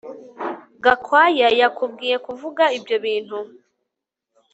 Gakwaya 0.83 1.47
yakubwiye 1.59 2.15
kuvuga 2.25 2.63
ibyo 2.77 2.97
bintu 3.05 3.37